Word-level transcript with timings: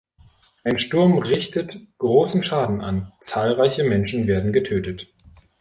Ein 0.63 0.79
Sturm 0.79 1.19
richtet 1.19 1.77
großen 1.99 2.41
Schaden 2.43 2.81
an, 2.81 3.13
zahlreiche 3.21 3.83
Menschen 3.83 4.25
werden 4.25 4.51
getötet. 4.51 5.13